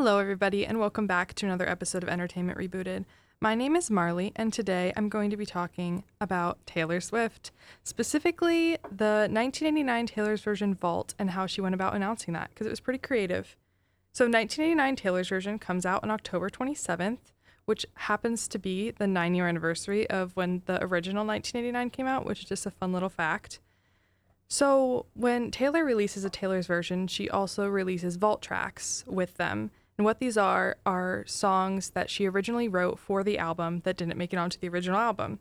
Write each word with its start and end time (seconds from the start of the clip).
Hello, 0.00 0.20
everybody, 0.20 0.64
and 0.64 0.78
welcome 0.78 1.08
back 1.08 1.34
to 1.34 1.44
another 1.44 1.68
episode 1.68 2.04
of 2.04 2.08
Entertainment 2.08 2.56
Rebooted. 2.56 3.04
My 3.40 3.56
name 3.56 3.74
is 3.74 3.90
Marley, 3.90 4.30
and 4.36 4.52
today 4.52 4.92
I'm 4.96 5.08
going 5.08 5.28
to 5.30 5.36
be 5.36 5.44
talking 5.44 6.04
about 6.20 6.64
Taylor 6.66 7.00
Swift, 7.00 7.50
specifically 7.82 8.78
the 8.84 9.26
1989 9.28 10.06
Taylor's 10.06 10.40
version 10.40 10.72
Vault 10.72 11.16
and 11.18 11.30
how 11.30 11.46
she 11.46 11.60
went 11.60 11.74
about 11.74 11.96
announcing 11.96 12.32
that, 12.34 12.50
because 12.50 12.64
it 12.64 12.70
was 12.70 12.78
pretty 12.78 13.00
creative. 13.00 13.56
So, 14.12 14.26
1989 14.26 14.94
Taylor's 14.94 15.30
version 15.30 15.58
comes 15.58 15.84
out 15.84 16.04
on 16.04 16.12
October 16.12 16.48
27th, 16.48 17.32
which 17.64 17.84
happens 17.94 18.46
to 18.46 18.58
be 18.60 18.92
the 18.92 19.08
nine 19.08 19.34
year 19.34 19.48
anniversary 19.48 20.08
of 20.08 20.30
when 20.36 20.62
the 20.66 20.80
original 20.80 21.26
1989 21.26 21.90
came 21.90 22.06
out, 22.06 22.24
which 22.24 22.44
is 22.44 22.48
just 22.48 22.66
a 22.66 22.70
fun 22.70 22.92
little 22.92 23.08
fact. 23.08 23.58
So, 24.46 25.06
when 25.14 25.50
Taylor 25.50 25.84
releases 25.84 26.24
a 26.24 26.30
Taylor's 26.30 26.68
version, 26.68 27.08
she 27.08 27.28
also 27.28 27.66
releases 27.66 28.14
vault 28.14 28.42
tracks 28.42 29.02
with 29.08 29.34
them. 29.38 29.72
And 29.98 30.04
what 30.04 30.20
these 30.20 30.38
are 30.38 30.76
are 30.86 31.24
songs 31.26 31.90
that 31.90 32.08
she 32.08 32.26
originally 32.26 32.68
wrote 32.68 32.98
for 32.98 33.24
the 33.24 33.36
album 33.36 33.80
that 33.84 33.96
didn't 33.96 34.16
make 34.16 34.32
it 34.32 34.38
onto 34.38 34.58
the 34.58 34.68
original 34.68 34.98
album. 34.98 35.40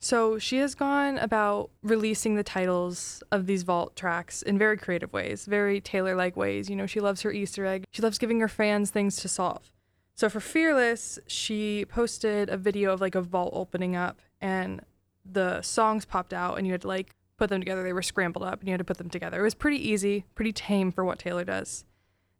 So, 0.00 0.38
she 0.38 0.58
has 0.58 0.74
gone 0.74 1.16
about 1.16 1.70
releasing 1.82 2.34
the 2.34 2.42
titles 2.42 3.22
of 3.30 3.46
these 3.46 3.62
vault 3.62 3.96
tracks 3.96 4.42
in 4.42 4.58
very 4.58 4.76
creative 4.76 5.14
ways, 5.14 5.46
very 5.46 5.80
Taylor 5.80 6.14
like 6.14 6.36
ways. 6.36 6.68
You 6.68 6.76
know, 6.76 6.84
she 6.84 7.00
loves 7.00 7.22
her 7.22 7.32
Easter 7.32 7.64
egg, 7.64 7.84
she 7.90 8.02
loves 8.02 8.18
giving 8.18 8.40
her 8.40 8.48
fans 8.48 8.90
things 8.90 9.16
to 9.16 9.28
solve. 9.28 9.72
So, 10.14 10.28
for 10.28 10.40
Fearless, 10.40 11.18
she 11.26 11.86
posted 11.86 12.50
a 12.50 12.58
video 12.58 12.92
of 12.92 13.00
like 13.00 13.14
a 13.14 13.22
vault 13.22 13.52
opening 13.54 13.96
up 13.96 14.20
and 14.42 14.82
the 15.24 15.62
songs 15.62 16.04
popped 16.04 16.34
out, 16.34 16.58
and 16.58 16.66
you 16.66 16.72
had 16.72 16.82
to 16.82 16.88
like 16.88 17.14
put 17.38 17.48
them 17.48 17.60
together. 17.60 17.82
They 17.82 17.92
were 17.92 18.02
scrambled 18.02 18.44
up 18.44 18.60
and 18.60 18.68
you 18.68 18.72
had 18.72 18.78
to 18.78 18.84
put 18.84 18.98
them 18.98 19.08
together. 19.08 19.40
It 19.40 19.44
was 19.44 19.54
pretty 19.54 19.88
easy, 19.88 20.26
pretty 20.34 20.52
tame 20.52 20.92
for 20.92 21.04
what 21.04 21.18
Taylor 21.18 21.44
does. 21.44 21.84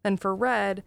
Then 0.02 0.18
for 0.18 0.34
Red, 0.34 0.84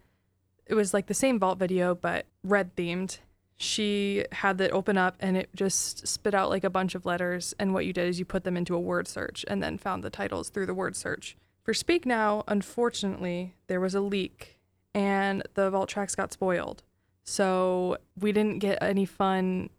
it 0.68 0.74
was 0.74 0.92
like 0.94 1.06
the 1.06 1.14
same 1.14 1.38
vault 1.38 1.58
video, 1.58 1.94
but 1.94 2.26
red 2.44 2.76
themed. 2.76 3.18
She 3.56 4.24
had 4.30 4.58
that 4.58 4.70
open 4.70 4.96
up 4.96 5.16
and 5.18 5.36
it 5.36 5.48
just 5.56 6.06
spit 6.06 6.34
out 6.34 6.50
like 6.50 6.62
a 6.62 6.70
bunch 6.70 6.94
of 6.94 7.06
letters. 7.06 7.54
And 7.58 7.74
what 7.74 7.86
you 7.86 7.92
did 7.92 8.08
is 8.08 8.18
you 8.18 8.24
put 8.24 8.44
them 8.44 8.56
into 8.56 8.76
a 8.76 8.80
word 8.80 9.08
search 9.08 9.44
and 9.48 9.62
then 9.62 9.78
found 9.78 10.04
the 10.04 10.10
titles 10.10 10.50
through 10.50 10.66
the 10.66 10.74
word 10.74 10.94
search. 10.94 11.36
For 11.64 11.74
Speak 11.74 12.06
Now, 12.06 12.44
unfortunately, 12.46 13.54
there 13.66 13.80
was 13.80 13.94
a 13.94 14.00
leak 14.00 14.58
and 14.94 15.42
the 15.54 15.70
vault 15.70 15.88
tracks 15.88 16.14
got 16.14 16.32
spoiled. 16.32 16.82
So 17.24 17.96
we 18.18 18.30
didn't 18.32 18.58
get 18.58 18.78
any 18.80 19.06
fun 19.06 19.70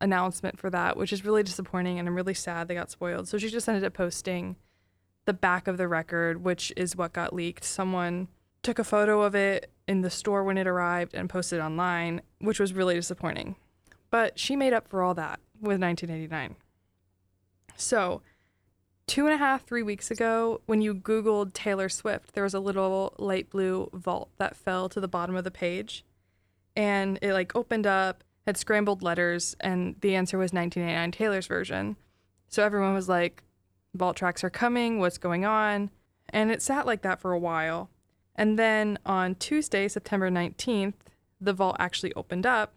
announcement 0.00 0.58
for 0.58 0.70
that, 0.70 0.96
which 0.96 1.12
is 1.12 1.24
really 1.24 1.42
disappointing 1.42 1.98
and 1.98 2.06
I'm 2.06 2.14
really 2.14 2.34
sad 2.34 2.68
they 2.68 2.74
got 2.74 2.90
spoiled. 2.90 3.28
So 3.28 3.38
she 3.38 3.48
just 3.48 3.68
ended 3.68 3.84
up 3.84 3.94
posting 3.94 4.56
the 5.24 5.32
back 5.32 5.66
of 5.66 5.78
the 5.78 5.88
record, 5.88 6.44
which 6.44 6.72
is 6.76 6.94
what 6.94 7.12
got 7.12 7.34
leaked. 7.34 7.64
Someone 7.64 8.28
took 8.62 8.78
a 8.78 8.84
photo 8.84 9.22
of 9.22 9.34
it 9.34 9.70
in 9.86 10.00
the 10.00 10.10
store 10.10 10.44
when 10.44 10.58
it 10.58 10.66
arrived 10.66 11.14
and 11.14 11.28
posted 11.28 11.60
online, 11.60 12.22
which 12.38 12.60
was 12.60 12.72
really 12.72 12.94
disappointing. 12.94 13.56
But 14.10 14.38
she 14.38 14.56
made 14.56 14.72
up 14.72 14.88
for 14.88 15.02
all 15.02 15.14
that 15.14 15.40
with 15.60 15.80
1989. 15.80 16.56
So, 17.76 18.22
two 19.06 19.26
and 19.26 19.34
a 19.34 19.38
half, 19.38 19.66
three 19.66 19.82
weeks 19.82 20.10
ago, 20.10 20.60
when 20.66 20.80
you 20.80 20.94
Googled 20.94 21.52
Taylor 21.52 21.88
Swift, 21.88 22.34
there 22.34 22.44
was 22.44 22.54
a 22.54 22.60
little 22.60 23.14
light 23.18 23.50
blue 23.50 23.90
vault 23.92 24.30
that 24.38 24.56
fell 24.56 24.88
to 24.88 25.00
the 25.00 25.08
bottom 25.08 25.36
of 25.36 25.44
the 25.44 25.50
page. 25.50 26.04
And 26.76 27.18
it 27.22 27.32
like 27.32 27.54
opened 27.54 27.86
up, 27.86 28.24
had 28.46 28.56
scrambled 28.56 29.02
letters, 29.02 29.56
and 29.60 29.96
the 30.00 30.14
answer 30.14 30.38
was 30.38 30.52
1989 30.52 31.10
Taylor's 31.12 31.46
version. 31.46 31.96
So 32.48 32.64
everyone 32.64 32.94
was 32.94 33.08
like, 33.08 33.42
vault 33.94 34.16
tracks 34.16 34.44
are 34.44 34.50
coming, 34.50 34.98
what's 34.98 35.18
going 35.18 35.44
on? 35.44 35.90
And 36.28 36.50
it 36.50 36.62
sat 36.62 36.86
like 36.86 37.02
that 37.02 37.20
for 37.20 37.32
a 37.32 37.38
while. 37.38 37.90
And 38.34 38.58
then 38.58 38.98
on 39.06 39.36
Tuesday, 39.36 39.88
September 39.88 40.30
19th, 40.30 40.94
the 41.40 41.52
vault 41.52 41.76
actually 41.78 42.12
opened 42.14 42.46
up 42.46 42.74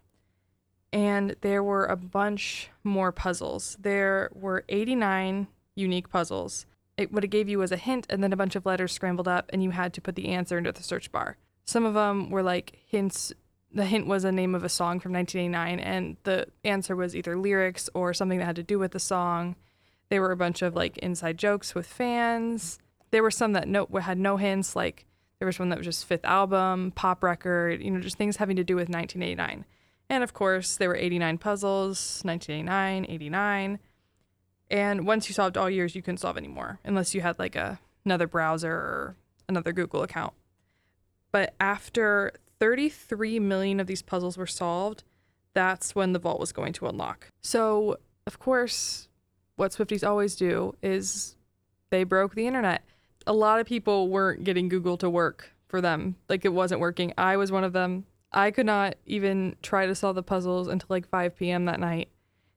and 0.92 1.36
there 1.42 1.62
were 1.62 1.84
a 1.84 1.96
bunch 1.96 2.70
more 2.82 3.12
puzzles. 3.12 3.76
There 3.80 4.30
were 4.34 4.64
89 4.68 5.48
unique 5.74 6.08
puzzles. 6.08 6.66
It, 6.96 7.12
what 7.12 7.24
it 7.24 7.28
gave 7.28 7.48
you 7.48 7.58
was 7.58 7.72
a 7.72 7.76
hint 7.76 8.06
and 8.08 8.22
then 8.22 8.32
a 8.32 8.36
bunch 8.36 8.56
of 8.56 8.66
letters 8.66 8.92
scrambled 8.92 9.28
up, 9.28 9.50
and 9.52 9.62
you 9.62 9.70
had 9.70 9.92
to 9.94 10.00
put 10.00 10.16
the 10.16 10.28
answer 10.28 10.58
into 10.58 10.72
the 10.72 10.82
search 10.82 11.12
bar. 11.12 11.36
Some 11.64 11.84
of 11.84 11.94
them 11.94 12.30
were 12.30 12.42
like 12.42 12.78
hints. 12.86 13.32
The 13.70 13.84
hint 13.84 14.06
was 14.06 14.24
a 14.24 14.32
name 14.32 14.54
of 14.54 14.64
a 14.64 14.68
song 14.68 14.98
from 14.98 15.12
1989, 15.12 15.78
and 15.78 16.16
the 16.24 16.46
answer 16.64 16.96
was 16.96 17.14
either 17.14 17.36
lyrics 17.36 17.90
or 17.92 18.14
something 18.14 18.38
that 18.38 18.46
had 18.46 18.56
to 18.56 18.62
do 18.62 18.78
with 18.78 18.92
the 18.92 18.98
song. 18.98 19.56
There 20.08 20.22
were 20.22 20.32
a 20.32 20.36
bunch 20.36 20.62
of 20.62 20.74
like 20.74 20.96
inside 20.98 21.36
jokes 21.36 21.74
with 21.74 21.86
fans. 21.86 22.78
There 23.10 23.22
were 23.22 23.30
some 23.30 23.52
that 23.52 23.68
no, 23.68 23.86
had 24.00 24.18
no 24.18 24.38
hints, 24.38 24.74
like 24.74 25.04
there 25.38 25.46
was 25.46 25.58
one 25.58 25.68
that 25.68 25.78
was 25.78 25.86
just 25.86 26.04
fifth 26.04 26.24
album, 26.24 26.92
pop 26.94 27.22
record, 27.22 27.82
you 27.82 27.90
know, 27.90 28.00
just 28.00 28.16
things 28.16 28.36
having 28.36 28.56
to 28.56 28.64
do 28.64 28.74
with 28.74 28.88
1989. 28.88 29.64
And 30.10 30.24
of 30.24 30.32
course, 30.32 30.76
there 30.76 30.88
were 30.88 30.96
89 30.96 31.38
puzzles, 31.38 32.20
1989, 32.24 33.06
89. 33.08 33.78
And 34.70 35.06
once 35.06 35.28
you 35.28 35.34
solved 35.34 35.56
all 35.56 35.70
years, 35.70 35.94
you 35.94 36.02
couldn't 36.02 36.18
solve 36.18 36.36
anymore 36.36 36.80
unless 36.84 37.14
you 37.14 37.20
had 37.20 37.38
like 37.38 37.56
a, 37.56 37.78
another 38.04 38.26
browser 38.26 38.72
or 38.72 39.16
another 39.48 39.72
Google 39.72 40.02
account. 40.02 40.32
But 41.30 41.54
after 41.60 42.32
33 42.58 43.38
million 43.38 43.80
of 43.80 43.86
these 43.86 44.02
puzzles 44.02 44.36
were 44.36 44.46
solved, 44.46 45.04
that's 45.54 45.94
when 45.94 46.12
the 46.12 46.18
vault 46.18 46.40
was 46.40 46.52
going 46.52 46.72
to 46.74 46.86
unlock. 46.86 47.28
So, 47.40 47.98
of 48.26 48.38
course, 48.38 49.08
what 49.56 49.72
Swifties 49.72 50.06
always 50.06 50.36
do 50.36 50.74
is 50.82 51.36
they 51.90 52.04
broke 52.04 52.34
the 52.34 52.46
internet 52.46 52.82
a 53.28 53.32
lot 53.32 53.60
of 53.60 53.66
people 53.66 54.08
weren't 54.08 54.42
getting 54.42 54.68
Google 54.68 54.96
to 54.96 55.10
work 55.10 55.52
for 55.68 55.82
them. 55.82 56.16
Like 56.30 56.46
it 56.46 56.52
wasn't 56.52 56.80
working. 56.80 57.12
I 57.18 57.36
was 57.36 57.52
one 57.52 57.62
of 57.62 57.74
them. 57.74 58.06
I 58.32 58.50
could 58.50 58.66
not 58.66 58.96
even 59.06 59.54
try 59.62 59.86
to 59.86 59.94
solve 59.94 60.16
the 60.16 60.22
puzzles 60.22 60.66
until 60.66 60.86
like 60.88 61.06
5 61.06 61.36
p.m. 61.36 61.66
that 61.66 61.78
night. 61.78 62.08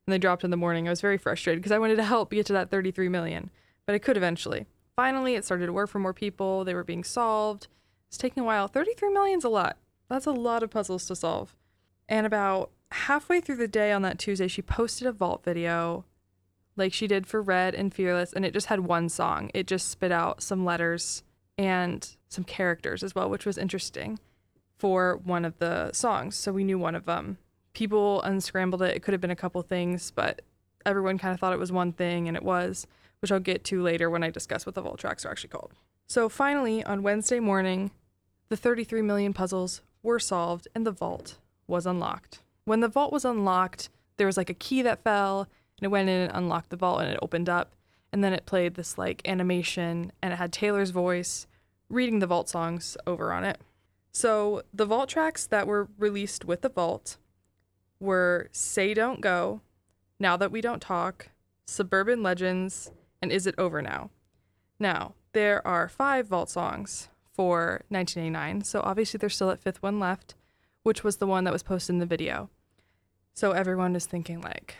And 0.08 0.14
they 0.14 0.18
dropped 0.18 0.46
in 0.46 0.50
the 0.50 0.58
morning. 0.58 0.88
I 0.88 0.92
was 0.92 1.02
very 1.02 1.18
frustrated 1.18 1.62
because 1.62 1.74
I 1.74 1.80
wanted 1.80 1.98
to 1.98 2.04
help 2.04 2.32
get 2.32 2.46
to 2.48 2.54
that 2.54 2.72
33 2.72 3.09
million, 3.09 3.52
but 3.86 3.94
I 3.94 4.00
could 4.00 4.16
eventually. 4.16 4.66
Finally, 4.96 5.36
it 5.36 5.44
started 5.44 5.66
to 5.66 5.74
work 5.74 5.90
for 5.90 6.00
more 6.00 6.14
people. 6.14 6.64
They 6.64 6.74
were 6.74 6.86
being 6.86 7.03
solved. 7.03 7.68
It's 8.08 8.18
taking 8.18 8.42
a 8.42 8.46
while. 8.46 8.68
33 8.68 9.12
million's 9.14 9.44
a 9.44 9.50
lot. 9.50 9.78
That's 10.09 10.26
a 10.26 10.32
lot 10.32 10.64
of 10.64 10.70
puzzles 10.70 11.06
to 11.08 11.16
solve. 11.16 11.56
And 12.08 12.26
about 12.26 12.72
halfway 12.92 13.42
through 13.42 13.58
the 13.58 13.68
day 13.68 13.92
on 13.92 14.02
that 14.03 14.20
Tuesday, 14.20 14.48
she 14.48 14.62
posted 14.62 15.08
a 15.08 15.12
vault 15.12 15.44
video 15.44 16.06
like 16.81 16.94
she 16.94 17.08
did 17.08 17.28
for 17.28 17.42
Red 17.42 17.75
and 17.75 17.94
Fearless, 17.94 18.34
and 18.34 18.44
it 18.44 18.53
just 18.53 18.68
had 18.68 18.81
one 18.81 19.08
song. 19.08 19.52
It 19.53 19.68
just 19.68 19.90
spit 19.90 20.12
out 20.12 20.44
some 20.44 20.66
letters 20.66 21.24
and 21.58 22.16
some 22.28 22.44
characters 22.44 23.03
as 23.03 23.16
well, 23.16 23.30
which 23.30 23.46
was 23.46 23.58
interesting 23.58 24.19
for 24.78 25.18
one 25.24 25.46
of 25.46 25.58
the 25.59 25.91
songs. 25.94 26.36
So 26.36 26.52
we 26.52 26.64
knew 26.64 26.80
one 26.80 26.96
of 26.96 27.06
them. 27.06 27.38
People 27.74 28.22
unscrambled 28.24 28.81
it. 28.81 28.96
It 28.96 29.03
could 29.03 29.14
have 29.14 29.22
been 29.22 29.31
a 29.31 29.36
couple 29.36 29.62
things, 29.62 30.12
but 30.12 30.41
everyone 30.86 31.18
kind 31.18 31.34
of 31.34 31.40
thought 31.40 31.53
it 31.53 31.59
was 31.59 31.72
one 31.72 31.94
thing, 31.94 32.28
and 32.28 32.36
it 32.36 32.44
was, 32.44 32.88
which 33.20 33.31
I'll 33.31 33.40
get 33.40 33.64
to 33.66 33.81
later 33.81 34.09
when 34.09 34.24
I 34.24 34.30
discuss 34.30 34.66
what 34.66 34.75
the 34.75 34.81
vault 34.81 35.00
tracks 35.00 35.25
are 35.25 35.30
actually 35.30 35.50
called. 35.50 35.74
So 36.08 36.28
finally, 36.28 36.84
on 36.84 37.03
Wednesday 37.03 37.40
morning, 37.40 37.91
the 38.50 38.58
33 38.58 39.02
million 39.02 39.34
puzzles 39.34 39.81
were 40.03 40.20
solved 40.20 40.68
and 40.75 40.86
the 40.86 40.91
vault 40.91 41.38
was 41.68 41.86
unlocked. 41.86 42.40
When 42.66 42.81
the 42.81 42.90
vault 42.90 43.14
was 43.14 43.24
unlocked, 43.24 43.90
there 44.18 44.28
was 44.28 44.36
like 44.36 44.50
a 44.50 44.53
key 44.53 44.81
that 44.81 45.03
fell 45.03 45.47
and 45.81 45.88
it 45.88 45.92
went 45.92 46.09
in 46.09 46.22
and 46.22 46.31
unlocked 46.34 46.69
the 46.69 46.78
vault 46.78 47.02
and 47.02 47.12
it 47.12 47.19
opened 47.22 47.50
up. 47.50 47.74
And 48.14 48.24
then 48.24 48.34
it 48.34 48.46
played 48.46 48.75
this 48.75 48.97
like 48.97 49.28
animation 49.28 50.12
and 50.22 50.34
it 50.34 50.36
had 50.36 50.53
Taylor's 50.53 50.92
voice 50.92 51.47
reading 51.90 52.19
the 52.19 52.28
vault 52.28 52.50
songs 52.50 52.96
over 53.08 53.34
on 53.34 53.44
it. 53.44 53.59
So 54.12 54.62
the 54.74 54.86
vault 54.86 55.09
tracks 55.09 55.47
that 55.47 55.66
were 55.66 55.88
released 55.97 56.46
with 56.46 56.62
the 56.62 56.70
vault 56.70 57.18
were 58.00 58.50
Say 58.52 58.94
Don't 58.94 59.22
Go, 59.22 59.62
Now 60.20 60.38
That 60.38 60.52
We 60.52 60.62
Don't 60.62 60.81
Talk, 60.81 61.30
Suburban 61.66 62.22
Legends, 62.22 62.91
and 63.22 63.31
Is 63.31 63.47
It 63.47 63.56
Over 63.58 63.81
Now? 63.81 64.12
Now, 64.80 65.14
there 65.34 65.66
are 65.66 65.88
five 65.88 66.28
vault 66.28 66.50
songs 66.50 67.08
for 67.34 67.84
1989, 67.90 68.64
so 68.64 68.81
obviously 68.84 69.18
there's 69.18 69.36
still 69.36 69.47
that 69.47 69.62
fifth 69.62 69.81
one 69.81 70.00
left, 70.00 70.36
which 70.84 71.03
was 71.03 71.17
the 71.17 71.28
one 71.28 71.46
that 71.46 71.53
was 71.53 71.64
posted 71.64 71.94
in 71.94 72.00
the 72.00 72.06
video. 72.06 72.50
So 73.34 73.52
everyone 73.52 73.96
is 73.96 74.06
thinking, 74.06 74.41
like, 74.41 74.76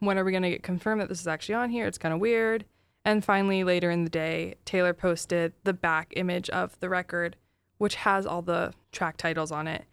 when 0.00 0.18
are 0.18 0.24
we 0.24 0.32
going 0.32 0.42
to 0.42 0.50
get 0.50 0.62
confirmed 0.62 1.00
that 1.00 1.08
this 1.08 1.20
is 1.20 1.28
actually 1.28 1.54
on 1.56 1.70
here? 1.70 1.86
It's 1.86 1.98
kind 1.98 2.14
of 2.14 2.20
weird. 2.20 2.64
And 3.04 3.24
finally, 3.24 3.64
later 3.64 3.90
in 3.90 4.04
the 4.04 4.10
day, 4.10 4.54
Taylor 4.64 4.94
posted 4.94 5.52
the 5.64 5.74
back 5.74 6.12
image 6.16 6.48
of 6.50 6.78
the 6.80 6.88
record, 6.88 7.36
which 7.78 7.96
has 7.96 8.24
all 8.24 8.42
the 8.42 8.72
track 8.92 9.16
titles 9.16 9.52
on 9.52 9.66
it. 9.66 9.84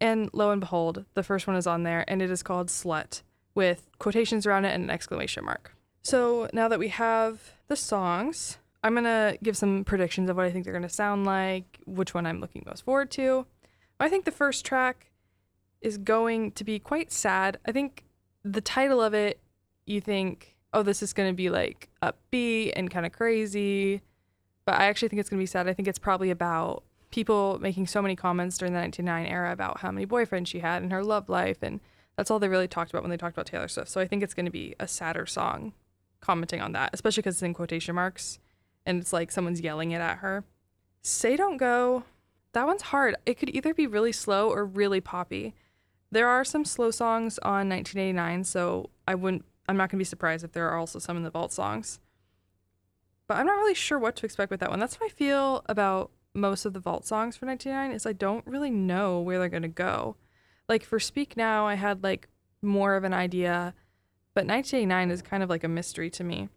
And 0.00 0.28
lo 0.32 0.50
and 0.50 0.60
behold, 0.60 1.04
the 1.14 1.22
first 1.22 1.46
one 1.46 1.56
is 1.56 1.66
on 1.66 1.84
there, 1.84 2.04
and 2.08 2.20
it 2.20 2.30
is 2.30 2.42
called 2.42 2.68
Slut 2.68 3.22
with 3.54 3.88
quotations 3.98 4.46
around 4.46 4.64
it 4.64 4.74
and 4.74 4.84
an 4.84 4.90
exclamation 4.90 5.44
mark. 5.44 5.74
So 6.02 6.48
now 6.52 6.68
that 6.68 6.78
we 6.78 6.88
have 6.88 7.52
the 7.68 7.76
songs, 7.76 8.58
I'm 8.82 8.94
going 8.94 9.04
to 9.04 9.38
give 9.42 9.56
some 9.56 9.84
predictions 9.84 10.28
of 10.28 10.36
what 10.36 10.46
I 10.46 10.50
think 10.50 10.64
they're 10.64 10.72
going 10.72 10.82
to 10.82 10.88
sound 10.88 11.24
like, 11.24 11.80
which 11.86 12.14
one 12.14 12.26
I'm 12.26 12.40
looking 12.40 12.62
most 12.66 12.84
forward 12.84 13.10
to. 13.12 13.46
I 13.98 14.08
think 14.08 14.24
the 14.24 14.30
first 14.30 14.64
track 14.64 15.10
is 15.80 15.98
going 15.98 16.52
to 16.52 16.64
be 16.64 16.78
quite 16.78 17.10
sad. 17.10 17.58
I 17.66 17.72
think 17.72 18.04
the 18.44 18.60
title 18.60 19.00
of 19.00 19.14
it 19.14 19.40
you 19.86 20.00
think, 20.00 20.56
oh, 20.72 20.82
this 20.82 21.02
is 21.02 21.12
going 21.12 21.30
to 21.30 21.34
be 21.34 21.48
like 21.48 21.88
upbeat 22.02 22.72
and 22.76 22.90
kind 22.90 23.06
of 23.06 23.12
crazy. 23.12 24.02
But 24.64 24.74
I 24.80 24.86
actually 24.86 25.08
think 25.08 25.20
it's 25.20 25.30
going 25.30 25.38
to 25.38 25.42
be 25.42 25.46
sad. 25.46 25.68
I 25.68 25.72
think 25.72 25.88
it's 25.88 25.98
probably 25.98 26.30
about 26.30 26.82
people 27.10 27.58
making 27.60 27.86
so 27.86 28.02
many 28.02 28.16
comments 28.16 28.58
during 28.58 28.72
the 28.72 28.80
1999 28.80 29.32
era 29.32 29.52
about 29.52 29.80
how 29.80 29.90
many 29.90 30.06
boyfriends 30.06 30.48
she 30.48 30.58
had 30.58 30.82
and 30.82 30.92
her 30.92 31.04
love 31.04 31.28
life. 31.28 31.58
And 31.62 31.80
that's 32.16 32.30
all 32.30 32.38
they 32.38 32.48
really 32.48 32.68
talked 32.68 32.90
about 32.90 33.02
when 33.02 33.10
they 33.10 33.16
talked 33.16 33.36
about 33.36 33.46
Taylor 33.46 33.68
Swift. 33.68 33.88
So 33.88 34.00
I 34.00 34.06
think 34.06 34.22
it's 34.22 34.34
going 34.34 34.46
to 34.46 34.52
be 34.52 34.74
a 34.80 34.88
sadder 34.88 35.24
song 35.24 35.72
commenting 36.20 36.60
on 36.60 36.72
that, 36.72 36.90
especially 36.92 37.22
because 37.22 37.36
it's 37.36 37.42
in 37.42 37.54
quotation 37.54 37.94
marks 37.94 38.38
and 38.84 39.00
it's 39.00 39.12
like 39.12 39.30
someone's 39.30 39.60
yelling 39.60 39.92
it 39.92 40.00
at 40.00 40.18
her. 40.18 40.44
Say 41.02 41.36
Don't 41.36 41.56
Go, 41.56 42.04
that 42.52 42.66
one's 42.66 42.82
hard. 42.82 43.16
It 43.26 43.38
could 43.38 43.50
either 43.50 43.74
be 43.74 43.86
really 43.86 44.12
slow 44.12 44.48
or 44.48 44.64
really 44.64 45.00
poppy. 45.00 45.54
There 46.10 46.28
are 46.28 46.44
some 46.44 46.64
slow 46.64 46.90
songs 46.90 47.38
on 47.38 47.68
1989, 47.68 48.44
so 48.44 48.90
I 49.06 49.14
wouldn't 49.14 49.44
I'm 49.68 49.76
not 49.76 49.90
going 49.90 49.98
to 49.98 50.00
be 50.00 50.04
surprised 50.04 50.44
if 50.44 50.52
there 50.52 50.68
are 50.68 50.76
also 50.76 50.98
some 50.98 51.16
in 51.16 51.22
the 51.22 51.30
vault 51.30 51.52
songs. 51.52 52.00
But 53.28 53.38
I'm 53.38 53.46
not 53.46 53.56
really 53.56 53.74
sure 53.74 53.98
what 53.98 54.16
to 54.16 54.26
expect 54.26 54.50
with 54.50 54.60
that 54.60 54.70
one. 54.70 54.78
That's 54.78 54.96
how 54.96 55.06
I 55.06 55.08
feel 55.08 55.64
about 55.66 56.10
most 56.34 56.64
of 56.64 56.72
the 56.72 56.80
vault 56.80 57.06
songs 57.06 57.36
for 57.36 57.46
1999 57.46 57.96
is 57.96 58.06
I 58.06 58.12
don't 58.12 58.46
really 58.46 58.70
know 58.70 59.20
where 59.20 59.38
they're 59.38 59.48
going 59.48 59.62
to 59.62 59.68
go. 59.68 60.16
Like 60.68 60.84
for 60.84 61.00
Speak 61.00 61.36
Now, 61.36 61.66
I 61.66 61.74
had 61.74 62.02
like 62.02 62.28
more 62.62 62.94
of 62.94 63.04
an 63.04 63.14
idea, 63.14 63.74
but 64.34 64.46
1989 64.46 65.10
is 65.10 65.22
kind 65.22 65.42
of 65.42 65.50
like 65.50 65.64
a 65.64 65.68
mystery 65.68 66.10
to 66.10 66.24
me. 66.24 66.48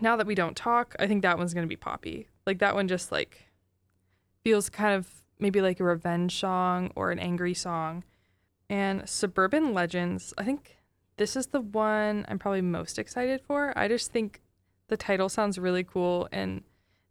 Now 0.00 0.16
that 0.16 0.26
we 0.26 0.34
don't 0.34 0.56
talk, 0.56 0.96
I 0.98 1.06
think 1.06 1.22
that 1.22 1.38
one's 1.38 1.54
going 1.54 1.66
to 1.66 1.68
be 1.68 1.76
poppy. 1.76 2.28
Like 2.46 2.58
that 2.58 2.74
one 2.74 2.88
just 2.88 3.12
like 3.12 3.50
feels 4.42 4.68
kind 4.70 4.94
of 4.94 5.22
maybe 5.38 5.60
like 5.60 5.80
a 5.80 5.84
revenge 5.84 6.38
song 6.38 6.90
or 6.94 7.10
an 7.10 7.18
angry 7.18 7.54
song. 7.54 8.04
And 8.70 9.08
Suburban 9.08 9.74
Legends, 9.74 10.32
I 10.38 10.44
think 10.44 10.78
this 11.16 11.36
is 11.36 11.48
the 11.48 11.60
one 11.60 12.24
I'm 12.28 12.38
probably 12.38 12.62
most 12.62 12.98
excited 12.98 13.40
for. 13.46 13.76
I 13.78 13.88
just 13.88 14.12
think 14.12 14.40
the 14.88 14.96
title 14.96 15.28
sounds 15.28 15.58
really 15.58 15.84
cool 15.84 16.28
and 16.32 16.62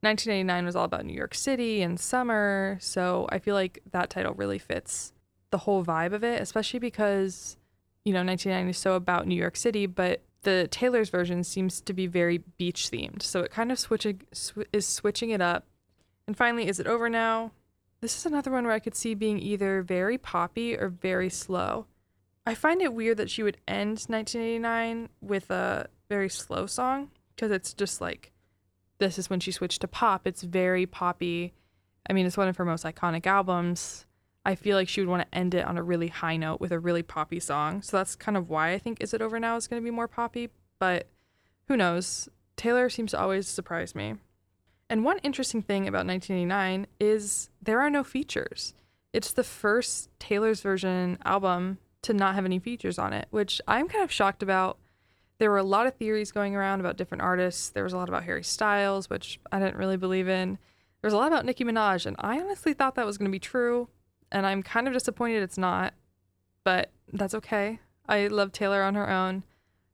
1989 0.03 0.65
was 0.65 0.75
all 0.75 0.83
about 0.83 1.05
New 1.05 1.13
York 1.13 1.33
City 1.33 1.81
and 1.81 1.97
summer, 1.97 2.77
so 2.81 3.25
I 3.29 3.39
feel 3.39 3.55
like 3.55 3.79
that 3.91 4.09
title 4.09 4.33
really 4.33 4.59
fits 4.59 5.13
the 5.51 5.59
whole 5.59 5.85
vibe 5.85 6.11
of 6.11 6.25
it, 6.25 6.41
especially 6.41 6.79
because 6.79 7.57
you 8.03 8.11
know 8.11 8.23
1990 8.23 8.71
is 8.71 8.77
so 8.77 8.95
about 8.95 9.27
New 9.27 9.35
York 9.35 9.55
City, 9.55 9.85
but 9.85 10.21
the 10.41 10.67
Taylor's 10.69 11.09
version 11.09 11.41
seems 11.41 11.79
to 11.79 11.93
be 11.93 12.05
very 12.05 12.39
beach 12.57 12.91
themed, 12.91 13.21
so 13.21 13.41
it 13.41 13.51
kind 13.51 13.71
of 13.71 13.79
switching 13.79 14.21
sw- 14.33 14.67
is 14.73 14.85
switching 14.85 15.29
it 15.29 15.39
up. 15.39 15.65
And 16.27 16.35
finally, 16.35 16.67
is 16.67 16.81
it 16.81 16.87
over 16.87 17.07
now? 17.07 17.51
This 18.01 18.17
is 18.17 18.25
another 18.25 18.51
one 18.51 18.65
where 18.65 18.73
I 18.73 18.79
could 18.79 18.95
see 18.95 19.13
being 19.13 19.39
either 19.39 19.81
very 19.81 20.17
poppy 20.17 20.75
or 20.75 20.89
very 20.89 21.29
slow. 21.29 21.85
I 22.45 22.55
find 22.55 22.81
it 22.81 22.93
weird 22.93 23.17
that 23.17 23.29
she 23.29 23.43
would 23.43 23.57
end 23.67 24.05
1989 24.07 25.09
with 25.21 25.49
a 25.49 25.87
very 26.09 26.29
slow 26.29 26.65
song 26.65 27.11
because 27.35 27.51
it's 27.51 27.73
just 27.73 28.01
like 28.01 28.31
this 28.99 29.17
is 29.17 29.29
when 29.29 29.39
she 29.39 29.51
switched 29.51 29.81
to 29.81 29.87
pop. 29.87 30.27
It's 30.27 30.43
very 30.43 30.85
poppy. 30.85 31.53
I 32.09 32.13
mean, 32.13 32.25
it's 32.25 32.37
one 32.37 32.47
of 32.47 32.57
her 32.57 32.65
most 32.65 32.85
iconic 32.85 33.25
albums. 33.25 34.05
I 34.45 34.55
feel 34.55 34.75
like 34.75 34.89
she 34.89 34.99
would 34.99 35.09
want 35.09 35.21
to 35.23 35.37
end 35.37 35.53
it 35.53 35.65
on 35.65 35.77
a 35.77 35.83
really 35.83 36.09
high 36.09 36.35
note 36.35 36.59
with 36.59 36.71
a 36.71 36.79
really 36.79 37.03
poppy 37.03 37.39
song. 37.39 37.81
So 37.81 37.97
that's 37.97 38.15
kind 38.15 38.35
of 38.35 38.49
why 38.49 38.71
I 38.71 38.77
think 38.77 39.01
Is 39.01 39.13
It 39.13 39.21
Over 39.21 39.39
Now 39.39 39.55
is 39.55 39.67
going 39.67 39.81
to 39.81 39.85
be 39.85 39.91
more 39.91 40.07
poppy, 40.07 40.49
but 40.79 41.07
who 41.67 41.77
knows? 41.77 42.27
Taylor 42.57 42.89
seems 42.89 43.11
to 43.11 43.19
always 43.19 43.47
surprise 43.47 43.95
me. 43.95 44.15
And 44.89 45.05
one 45.05 45.19
interesting 45.19 45.61
thing 45.61 45.87
about 45.87 46.05
1989 46.05 46.87
is 46.99 47.49
there 47.61 47.79
are 47.79 47.89
no 47.89 48.03
features. 48.03 48.73
It's 49.13 49.31
the 49.31 49.43
first 49.43 50.09
Taylor's 50.19 50.61
version 50.61 51.17
album 51.23 51.77
to 52.03 52.13
not 52.13 52.35
have 52.35 52.45
any 52.45 52.59
features 52.59 52.99
on 52.99 53.13
it, 53.13 53.27
which 53.31 53.59
I'm 53.67 53.87
kind 53.87 54.03
of 54.03 54.11
shocked 54.11 54.43
about. 54.43 54.77
There 55.39 55.49
were 55.49 55.57
a 55.57 55.63
lot 55.63 55.87
of 55.87 55.95
theories 55.95 56.31
going 56.31 56.55
around 56.55 56.79
about 56.79 56.95
different 56.95 57.23
artists. 57.23 57.69
There 57.69 57.83
was 57.83 57.93
a 57.93 57.97
lot 57.97 58.07
about 58.07 58.23
Harry 58.23 58.43
Styles, 58.43 59.09
which 59.09 59.39
I 59.51 59.59
didn't 59.59 59.77
really 59.77 59.97
believe 59.97 60.27
in. 60.27 60.57
There 61.01 61.07
was 61.07 61.13
a 61.13 61.17
lot 61.17 61.27
about 61.27 61.45
Nicki 61.45 61.65
Minaj, 61.65 62.05
and 62.05 62.15
I 62.19 62.39
honestly 62.39 62.73
thought 62.73 62.95
that 62.95 63.05
was 63.05 63.17
going 63.17 63.29
to 63.29 63.35
be 63.35 63.39
true. 63.39 63.89
And 64.31 64.45
I'm 64.45 64.63
kind 64.63 64.87
of 64.87 64.93
disappointed 64.93 65.43
it's 65.43 65.57
not, 65.57 65.93
but 66.63 66.91
that's 67.11 67.35
okay. 67.35 67.79
I 68.07 68.27
love 68.27 68.51
Taylor 68.51 68.83
on 68.83 68.95
her 68.95 69.09
own. 69.09 69.43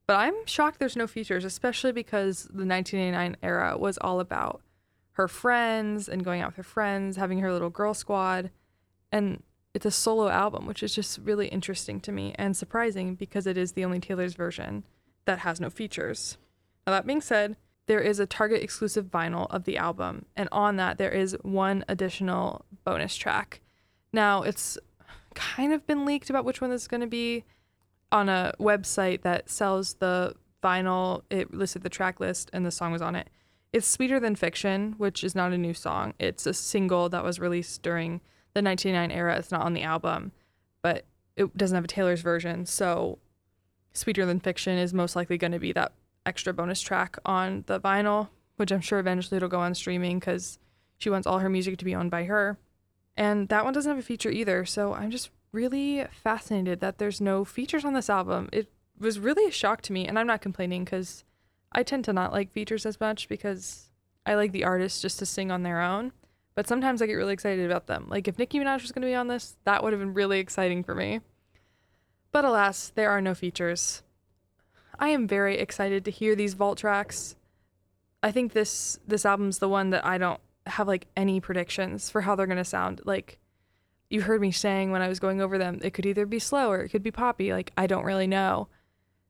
But 0.07 0.17
I'm 0.17 0.45
shocked 0.45 0.79
there's 0.79 0.95
no 0.95 1.07
features, 1.07 1.45
especially 1.45 1.91
because 1.91 2.43
the 2.45 2.65
1989 2.65 3.37
era 3.43 3.77
was 3.77 3.97
all 3.99 4.19
about 4.19 4.61
her 5.11 5.27
friends 5.27 6.07
and 6.09 6.23
going 6.23 6.41
out 6.41 6.49
with 6.49 6.55
her 6.57 6.63
friends, 6.63 7.17
having 7.17 7.39
her 7.39 7.51
little 7.51 7.69
girl 7.69 7.93
squad. 7.93 8.49
And 9.11 9.43
it's 9.79 9.85
a 9.85 9.91
solo 9.91 10.27
album, 10.27 10.65
which 10.65 10.83
is 10.83 10.93
just 10.93 11.19
really 11.23 11.47
interesting 11.47 12.01
to 12.01 12.11
me 12.11 12.35
and 12.37 12.57
surprising 12.57 13.15
because 13.15 13.47
it 13.47 13.57
is 13.57 13.71
the 13.71 13.85
only 13.85 14.01
Taylor's 14.01 14.33
version 14.33 14.83
that 15.23 15.39
has 15.39 15.61
no 15.61 15.69
features. 15.69 16.37
Now, 16.85 16.91
that 16.91 17.07
being 17.07 17.21
said, 17.21 17.55
there 17.85 18.01
is 18.01 18.19
a 18.19 18.25
Target 18.25 18.61
exclusive 18.61 19.05
vinyl 19.05 19.47
of 19.49 19.63
the 19.63 19.77
album, 19.77 20.25
and 20.35 20.49
on 20.51 20.75
that, 20.75 20.97
there 20.97 21.11
is 21.11 21.37
one 21.43 21.85
additional 21.87 22.65
bonus 22.83 23.15
track. 23.15 23.61
Now, 24.11 24.43
it's 24.43 24.77
kind 25.33 25.71
of 25.71 25.87
been 25.87 26.03
leaked 26.03 26.29
about 26.29 26.43
which 26.43 26.59
one 26.59 26.71
this 26.71 26.81
is 26.81 26.87
going 26.89 26.99
to 26.99 27.07
be 27.07 27.45
on 28.11 28.27
a 28.27 28.53
website 28.59 29.21
that 29.21 29.49
sells 29.49 29.93
the 29.93 30.35
vinyl. 30.61 31.21
It 31.29 31.53
listed 31.53 31.83
the 31.83 31.89
track 31.89 32.19
list, 32.19 32.49
and 32.51 32.65
the 32.65 32.71
song 32.71 32.91
was 32.91 33.01
on 33.01 33.15
it. 33.15 33.29
It's 33.71 33.87
Sweeter 33.87 34.19
Than 34.19 34.35
Fiction, 34.35 34.95
which 34.97 35.23
is 35.23 35.35
not 35.35 35.53
a 35.53 35.57
new 35.57 35.73
song. 35.73 36.15
It's 36.19 36.45
a 36.45 36.53
single 36.53 37.07
that 37.07 37.23
was 37.23 37.39
released 37.39 37.81
during 37.81 38.19
the 38.59 38.69
1999 38.69 39.17
era. 39.17 39.37
It's 39.37 39.51
not 39.51 39.61
on 39.61 39.73
the 39.73 39.83
album, 39.83 40.31
but 40.81 41.05
it 41.35 41.55
doesn't 41.57 41.75
have 41.75 41.85
a 41.85 41.87
Taylor's 41.87 42.21
version. 42.21 42.65
So 42.65 43.19
Sweeter 43.93 44.25
Than 44.25 44.39
Fiction 44.39 44.77
is 44.77 44.93
most 44.93 45.15
likely 45.15 45.37
going 45.37 45.51
to 45.51 45.59
be 45.59 45.71
that 45.73 45.93
extra 46.25 46.53
bonus 46.53 46.81
track 46.81 47.17
on 47.25 47.63
the 47.67 47.79
vinyl, 47.79 48.29
which 48.57 48.71
I'm 48.71 48.81
sure 48.81 48.99
eventually 48.99 49.37
it'll 49.37 49.49
go 49.49 49.59
on 49.59 49.73
streaming 49.73 50.19
because 50.19 50.59
she 50.97 51.09
wants 51.09 51.25
all 51.25 51.39
her 51.39 51.49
music 51.49 51.77
to 51.77 51.85
be 51.85 51.95
owned 51.95 52.11
by 52.11 52.25
her. 52.25 52.57
And 53.15 53.49
that 53.49 53.63
one 53.65 53.73
doesn't 53.73 53.89
have 53.89 53.99
a 53.99 54.05
feature 54.05 54.29
either. 54.29 54.65
So 54.65 54.93
I'm 54.93 55.11
just 55.11 55.31
really 55.51 56.05
fascinated 56.11 56.79
that 56.81 56.97
there's 56.97 57.19
no 57.21 57.43
features 57.43 57.85
on 57.85 57.93
this 57.93 58.09
album. 58.09 58.49
It 58.51 58.71
was 58.99 59.19
really 59.19 59.45
a 59.45 59.51
shock 59.51 59.81
to 59.83 59.93
me, 59.93 60.07
and 60.07 60.19
I'm 60.19 60.27
not 60.27 60.41
complaining 60.41 60.83
because 60.83 61.23
I 61.71 61.83
tend 61.83 62.05
to 62.05 62.13
not 62.13 62.33
like 62.33 62.51
features 62.51 62.85
as 62.85 62.99
much 62.99 63.29
because 63.29 63.89
I 64.25 64.35
like 64.35 64.51
the 64.51 64.63
artists 64.65 65.01
just 65.01 65.19
to 65.19 65.25
sing 65.25 65.51
on 65.51 65.63
their 65.63 65.81
own. 65.81 66.11
But 66.59 66.67
sometimes 66.67 67.01
I 67.01 67.05
get 67.05 67.13
really 67.13 67.31
excited 67.31 67.65
about 67.65 67.87
them. 67.87 68.07
Like 68.09 68.27
if 68.27 68.37
Nicki 68.37 68.59
Minaj 68.59 68.81
was 68.81 68.91
going 68.91 69.03
to 69.03 69.07
be 69.07 69.15
on 69.15 69.29
this, 69.29 69.55
that 69.63 69.81
would 69.81 69.93
have 69.93 69.99
been 70.01 70.13
really 70.13 70.39
exciting 70.39 70.83
for 70.83 70.93
me. 70.93 71.21
But 72.33 72.43
alas, 72.43 72.91
there 72.95 73.09
are 73.11 73.21
no 73.21 73.33
features. 73.33 74.03
I 74.99 75.07
am 75.07 75.25
very 75.25 75.57
excited 75.57 76.03
to 76.03 76.11
hear 76.11 76.35
these 76.35 76.55
vault 76.55 76.77
tracks. 76.77 77.37
I 78.21 78.33
think 78.33 78.51
this 78.51 78.99
this 79.07 79.25
album's 79.25 79.59
the 79.59 79.69
one 79.69 79.91
that 79.91 80.05
I 80.05 80.17
don't 80.17 80.41
have 80.65 80.85
like 80.85 81.07
any 81.15 81.39
predictions 81.39 82.09
for 82.09 82.19
how 82.19 82.35
they're 82.35 82.45
going 82.45 82.57
to 82.57 82.65
sound. 82.65 82.99
Like 83.05 83.39
you 84.09 84.23
heard 84.23 84.41
me 84.41 84.51
saying 84.51 84.91
when 84.91 85.01
I 85.01 85.07
was 85.07 85.21
going 85.21 85.39
over 85.39 85.57
them, 85.57 85.79
it 85.81 85.93
could 85.93 86.05
either 86.05 86.25
be 86.25 86.39
slow 86.39 86.69
or 86.71 86.81
it 86.81 86.89
could 86.89 87.03
be 87.03 87.09
poppy. 87.09 87.53
Like 87.53 87.71
I 87.77 87.87
don't 87.87 88.03
really 88.03 88.27
know. 88.27 88.67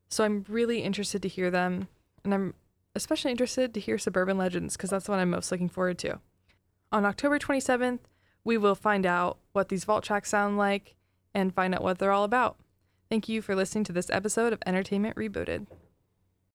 So 0.08 0.24
I'm 0.24 0.46
really 0.50 0.80
interested 0.80 1.22
to 1.22 1.28
hear 1.28 1.52
them 1.52 1.90
and 2.24 2.34
I'm 2.34 2.56
especially 2.96 3.30
interested 3.30 3.76
to 3.76 3.80
hear 3.80 4.00
Suburban 4.00 4.40
Legends 4.40 4.76
because 4.76 4.90
that's 4.90 5.08
what 5.08 5.20
I'm 5.20 5.30
most 5.30 5.52
looking 5.52 5.70
forward 5.70 6.00
to. 6.00 6.22
On 6.92 7.06
October 7.06 7.38
27th, 7.38 8.00
we 8.44 8.58
will 8.58 8.74
find 8.74 9.06
out 9.06 9.38
what 9.52 9.70
these 9.70 9.84
vault 9.84 10.04
tracks 10.04 10.30
sound 10.30 10.58
like 10.58 10.96
and 11.36 11.54
find 11.54 11.76
out 11.76 11.84
what 11.84 12.00
they're 12.00 12.12
all 12.12 12.24
about. 12.24 12.58
Thank 13.10 13.30
you 13.30 13.44
for 13.44 13.56
listening 13.56 13.84
to 13.86 13.94
this 13.94 14.10
episode 14.10 14.54
of 14.54 14.64
Entertainment 14.66 15.16
Rebooted. 15.16 15.68